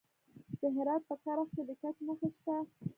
د 0.59 0.61
هرات 0.75 1.01
په 1.09 1.15
کرخ 1.23 1.47
کې 1.55 1.61
د 1.67 1.69
ګچ 1.81 1.97
نښې 2.07 2.29
شته. 2.35 2.55